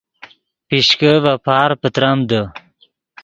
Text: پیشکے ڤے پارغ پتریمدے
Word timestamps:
پیشکے 0.67 1.11
ڤے 1.23 1.33
پارغ 1.45 1.77
پتریمدے 1.81 2.41